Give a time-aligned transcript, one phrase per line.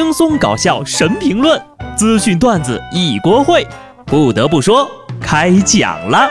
[0.00, 1.60] 轻松搞笑神评论，
[1.96, 3.66] 资讯段子一锅烩。
[4.06, 4.88] 不得不说，
[5.20, 6.30] 开讲了。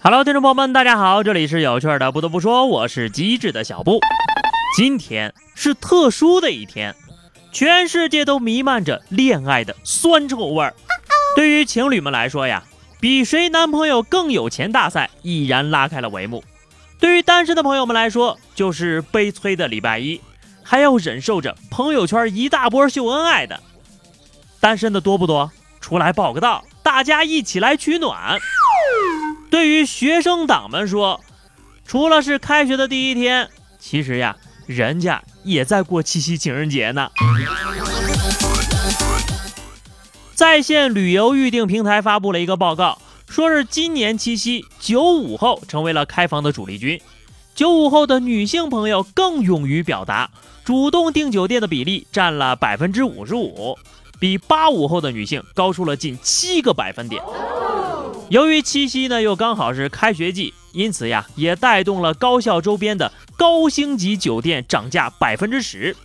[0.00, 2.10] Hello，听众朋友们，大家好，这里是有趣的。
[2.10, 4.00] 不得不说，我是机智的小布。
[4.74, 6.94] 今天是特殊的一天。
[7.56, 10.74] 全世界都弥漫着恋爱的酸臭味儿。
[11.34, 12.62] 对于情侣们来说呀，
[13.00, 16.44] 比谁男朋友更有钱大赛已然拉开了帷幕。
[17.00, 20.20] 对于单身的朋友们来说，就是悲催的礼拜一，
[20.62, 23.58] 还要忍受着朋友圈一大波秀恩爱的。
[24.60, 25.50] 单身的多不多？
[25.80, 28.38] 出来报个到，大家一起来取暖。
[29.50, 31.24] 对于学生党们说，
[31.86, 35.22] 除了是开学的第一天，其实呀，人家。
[35.44, 37.10] 也在过七夕情人节呢。
[40.34, 47.00] 在线旅游预订平台发布了一个报告，说是今年七夕九五后成为了开房的主力军。
[47.54, 50.30] 九五后的女性朋友更勇于表达，
[50.64, 53.78] 主动订酒店的比例占了百分之五十五，
[54.20, 57.22] 比八五后的女性高出了近七个百分点。
[58.28, 65.96] 由于七夕呢又刚好是开学季，因此呀也带动了高校周边的高星级酒店涨价百分之十。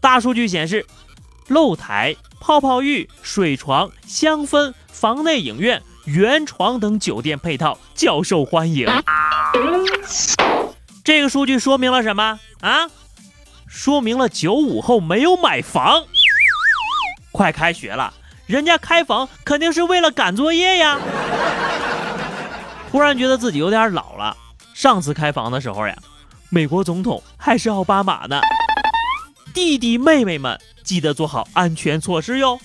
[0.00, 0.86] 大数据显示，
[1.46, 8.88] 露台、泡泡浴、水床、香氛、房内影院、圆床等酒店配套较受欢迎。
[11.04, 12.88] 这个数据说明了什么啊？
[13.66, 16.04] 说明了九五后没有买房。
[17.30, 18.14] 快开学了。
[18.46, 20.98] 人家开房肯定是为了赶作业呀！
[22.90, 24.36] 突然觉得自己有点老了。
[24.74, 25.96] 上次开房的时候呀，
[26.50, 28.40] 美国总统还是奥巴马呢。
[29.52, 32.60] 弟弟妹妹们，记得做好安全措施哟。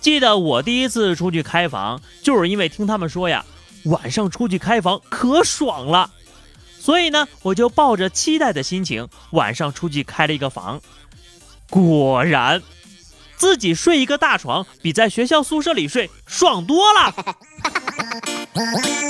[0.00, 3.44] 记得我第一次出去开房，就是因为听他们说呀，
[3.84, 6.10] 晚上出去开房可爽了，
[6.78, 10.80] 所以呢，我就抱着期待的心情，晚上出去开了一个房。
[11.68, 12.62] 果然。
[13.36, 17.14] 自己睡一个大床，比在学校宿舍里睡爽多了。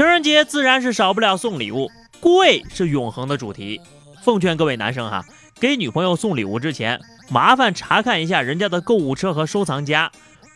[0.00, 1.90] 情人节自然是少不了送礼物，
[2.20, 3.82] 贵是永恒的主题。
[4.22, 5.26] 奉劝各位男生哈，
[5.60, 10.10] 给女朋友送礼物之前，麻烦查看一下人家的购物车和收藏夹，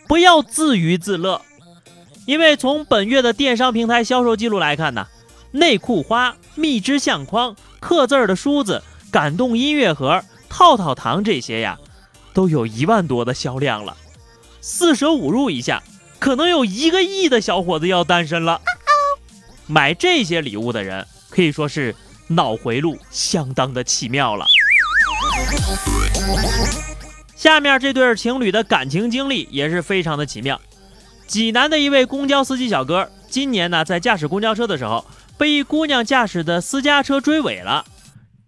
[0.09, 1.43] 不要自娱自乐。
[2.25, 5.09] 因为从本月的电商平台销售记录来看呢，
[5.50, 11.78] 内裤花、蜜汁相框、刻字的梳子、感动音乐盒、套套糖这些呀。
[12.33, 13.94] 都有一万多的销量了，
[14.62, 15.83] 四舍五入一下，
[16.19, 18.62] 可能有一个亿的小伙子要单身了。
[19.66, 21.94] 买这些礼物的人可以说是
[22.28, 24.47] 脑回路相当的奇妙了。
[27.34, 30.60] 下面这对情侣的感情经历也是非常的奇妙。
[31.26, 35.04] 济南的一位公交司机小哥，今年呢在驾驶公交车的时候，
[35.36, 37.84] 被一姑娘驾驶的私家车追尾了，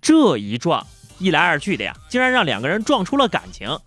[0.00, 0.86] 这一撞。
[1.18, 3.78] 一来二去的呀，竟然让两个人撞出了感情。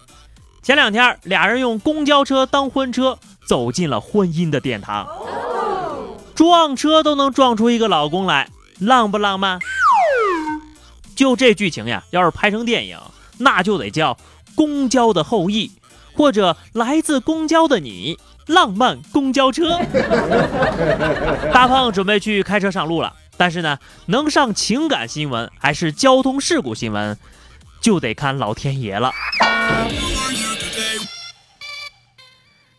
[0.63, 5.07] 前两天，俩人用公交车当婚车，走进了婚姻的殿堂。
[6.39, 8.47] 撞车都能撞出一个老公来，
[8.79, 9.59] 浪不浪漫？
[11.13, 12.97] 就这剧情呀，要是拍成电影，
[13.39, 14.13] 那就得叫
[14.55, 15.67] 《公交的后裔》，
[16.17, 18.15] 或者《来自公交的你》，
[18.53, 19.81] 浪漫公交车。
[21.51, 23.13] 大胖准备去开车上路了。
[23.35, 27.17] 但是呢，能上情感新闻还是交通事故新闻，
[27.81, 29.11] 就得看老天爷了。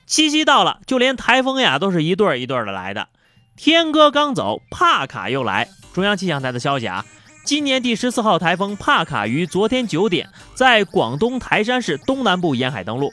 [0.07, 3.09] 七夕到了，就连台风呀都是一对儿一对儿的来的。
[3.57, 5.69] 天哥刚走，帕卡又来。
[5.93, 7.05] 中央气象台的消息啊，
[7.45, 13.13] 今年第十四号台风帕卡于昨天九点在广东台山市东南部沿海登陆，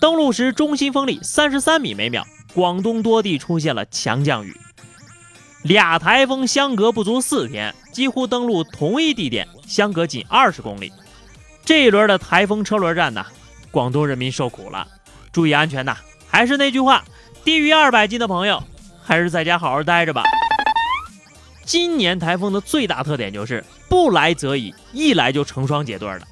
[0.00, 4.56] 登陆时中心风力三十三米每秒，广东多地出现了强降雨。
[5.64, 10.92] 俩台风相隔不足四天，几乎登陆同一地点，相隔仅二十公里。
[11.64, 13.26] 这一轮的台风车轮战呢，
[13.70, 14.86] 广东人民受苦了，
[15.32, 15.96] 注意安全呐！
[16.28, 17.04] 还是那句话，
[17.42, 18.62] 低于二百斤的朋友，
[19.08, 20.22] 还是在家好好待着吧。
[21.64, 26.28] 今年台风的最大特点就是不来则已，一来就成双结对的。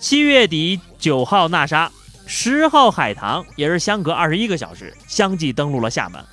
[0.00, 1.92] 七月底九号纳沙，
[2.26, 6.24] 十号海棠，也是相隔二十一个小时，相继登陆了厦门。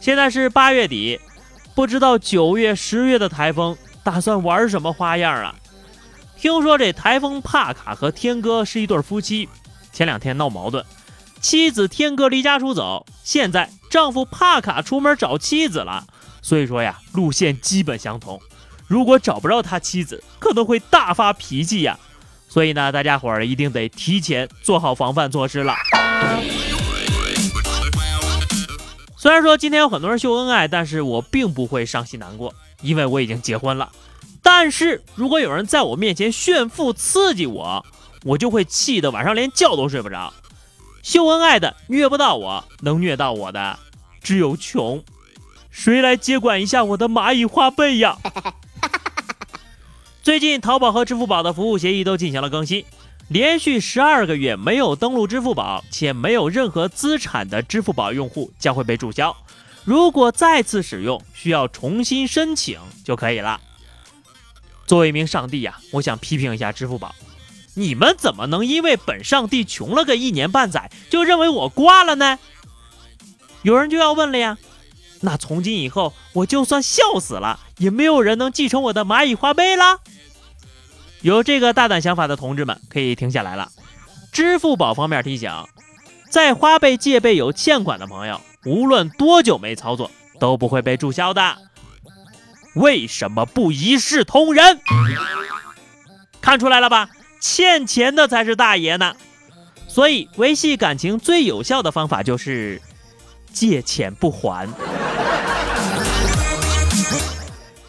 [0.00, 1.20] 现在是八月底。
[1.72, 5.54] 不知道九月、十月的台风打算玩什么花样啊？
[6.36, 9.48] 听说这台风帕卡和天哥是一对夫妻，
[9.92, 10.84] 前两天闹矛盾，
[11.40, 16.06] 妻子天哥离家出走，现在丈夫帕卡出门找妻子了，
[16.42, 18.40] 所以说呀，路线基本相同。
[18.86, 21.98] 如果找不着他妻子，可能会大发脾气呀。
[22.48, 25.74] 所以呢，大家伙儿一定得提前做好防范措施了。
[29.16, 33.90] 虽然说今天有很多人秀恩爱，但是我并不会伤心难过，因为我已经结婚了。
[34.42, 37.84] 但是如果有人在我面前炫富刺激我，
[38.24, 40.32] 我就会气得晚上连觉都睡不着。
[41.02, 43.78] 秀恩爱的虐不到我，能虐到我的
[44.22, 45.02] 只有穷。
[45.70, 48.18] 谁来接管一下我的蚂蚁花呗呀？
[50.22, 52.84] 最近淘宝和支付宝的服务协议都进行了更新，
[53.28, 59.34] 连续十二个月没有登录支付宝且没有任何资产的支付宝用户将会被注销。
[59.84, 63.60] 如果再次使用，需要重新申请就可以了。
[64.86, 67.14] 作为一名上帝呀，我想批评一下支付宝，
[67.78, 72.38] 你们怎么能因为本上帝穷了个一年半载，就认为我挂了呢？
[73.62, 74.58] 有人就要问了呀。
[75.20, 79.98] 那从今以后，我就算笑死了，也没有人能继承我的蚂蚁花呗啦。
[81.22, 83.70] 有这个大胆想法的同志们，可以停下来了。
[84.30, 85.50] 支付宝方面提醒，
[86.30, 91.58] 在花呗借呗有欠款的朋友，无论多久没操作，都不会被注销的。
[92.74, 94.80] 为什么不一视同仁？
[96.40, 97.08] 看出来了吧？
[97.40, 99.14] 欠钱的才是大爷呢。
[99.86, 102.80] 所以维系感情最有效的方法就是
[103.52, 104.68] 借钱不还。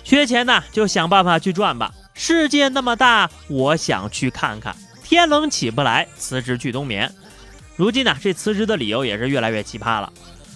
[0.04, 1.94] 缺钱呢，就想办法去赚吧。
[2.16, 4.76] 世界那么大，我想去看看。
[5.04, 7.14] 天冷起不来，辞职去冬眠。
[7.76, 10.12] 如今呢，这辞职的理由也是越来越奇葩了。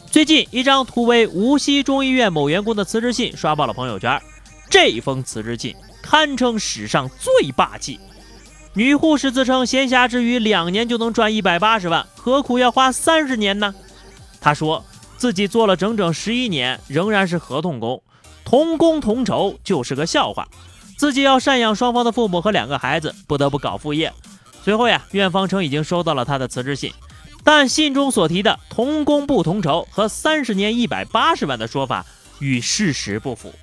[0.10, 4.22] 最近，一张图为无锡中医院某员工的辞职信刷爆了朋友圈。
[4.70, 8.00] 这封辞职信堪称史上最霸气。
[8.76, 13.76] 女护士自称闲暇之余两年就能赚一百八十万，何苦要花三十年呢？
[14.42, 14.84] 她说
[15.16, 18.02] 自己做了整整十一年，仍然是合同工。
[18.44, 20.48] 同工同酬就是个笑话，
[20.98, 24.12] 自己要赡养双方的父母和两个孩子，不得不搞副业。
[24.64, 26.92] 随后呀，院方称已经收到了她的辞职信，
[27.44, 32.06] 但信中所提的同工不同酬和三十年一百八十万的说法
[32.40, 33.54] 与事实不符。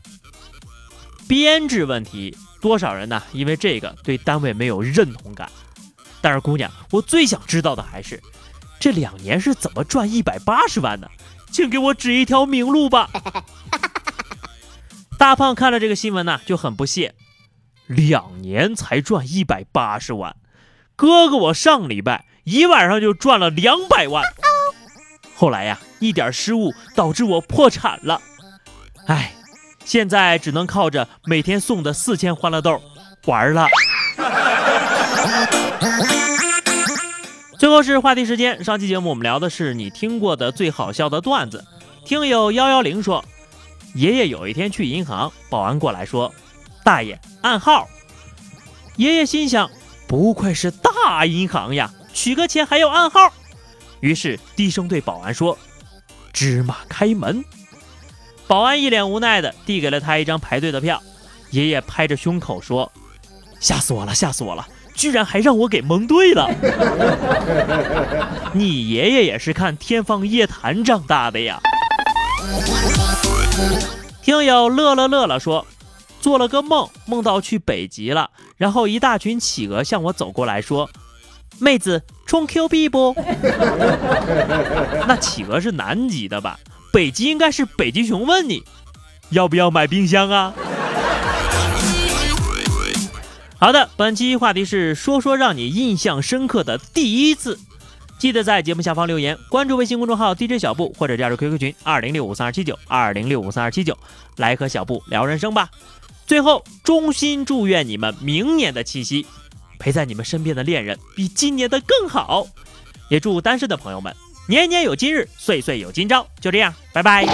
[1.27, 3.23] 编制问题，多少人呢？
[3.33, 5.51] 因为这个对单位没有认同感。
[6.21, 8.23] 但是姑娘，我最想知道的还是
[8.79, 11.11] 这两年是怎么赚一百八十万的？
[11.51, 13.11] 请给我指一条明路吧。
[15.19, 17.15] 大胖看了这个新闻呢，就很不屑。
[17.87, 20.37] 两年才赚一百八十万，
[20.95, 24.25] 哥哥我上礼拜一晚上就赚了两百万。
[25.35, 28.23] 后来呀，一点失误导致我破产了。
[29.07, 29.35] 哎，
[29.85, 32.81] 现在只能靠着每天送的四千欢乐豆
[33.27, 33.67] 玩了。
[37.59, 41.65] 最后是话题时间，上期节目我们聊的是你听过的最好笑的段子。
[42.05, 43.25] 听友幺幺零说。
[43.94, 46.33] 爷爷有一天去银行，保安过来说
[46.85, 47.88] ：“大爷，暗号。”
[48.94, 49.69] 爷爷心想
[50.06, 53.33] ：“不愧是大银行呀，取个钱还要暗号。”
[53.99, 55.59] 于是低声对保安说
[56.33, 57.44] ：“芝麻开门。”
[58.50, 61.00] 保安一脸无奈的递给了他一张排队的票。
[61.52, 62.91] 爷爷拍着胸口说
[63.61, 66.50] ：“吓死我了，吓死我了，居然还让我给蒙对了。
[68.52, 71.61] ”你爷爷也是看《天方夜谭》长大的呀。
[74.20, 75.64] 听友乐乐乐乐说，
[76.20, 80.91] 做了个梦，梦到去北极了，然后一大群企鹅向我走过来说
[81.61, 83.14] ：“妹子充 Q 币不？”
[85.07, 86.59] 那企鹅是南极的吧？
[86.92, 88.64] 北极应该是北极熊问你
[89.30, 90.54] 要不要买冰箱啊？
[93.59, 97.59] 好的，本期话题是说说让你印象深刻的第一次。
[98.18, 103.97] 记得在节目下方留言，关注微信公众号 DJ 小布，或者加入 QQ 群二零六五三二七九二零六五三二七九，
[104.37, 105.70] 来和小布聊人生吧。
[106.26, 109.26] 最后，衷心祝愿你们明年的七夕，
[109.78, 112.47] 陪在你们身边的恋人比今年的更好。
[113.09, 114.14] 也祝单身的朋友们
[114.50, 116.26] 年年有今日，岁岁有今朝。
[116.40, 117.25] 就这样，拜拜。